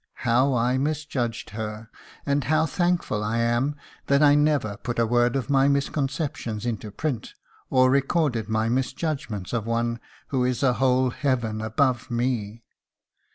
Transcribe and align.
How 0.25 0.55
I 0.55 0.79
misjudged 0.79 1.51
her! 1.51 1.91
and 2.25 2.45
how 2.45 2.65
thankful 2.65 3.23
I 3.23 3.37
am 3.37 3.75
that 4.07 4.23
I 4.23 4.33
never 4.33 4.77
put 4.77 4.97
a 4.97 5.05
word 5.05 5.35
of 5.35 5.47
my 5.47 5.67
misconceptions 5.67 6.65
into 6.65 6.89
print, 6.89 7.35
or 7.69 7.91
recorded 7.91 8.49
my 8.49 8.67
misjudgments 8.67 9.53
of 9.53 9.67
one 9.67 9.99
who 10.29 10.43
is 10.43 10.63
a 10.63 10.73
whole 10.73 11.11
heaven 11.11 11.61
above 11.61 12.09
me. 12.09 12.63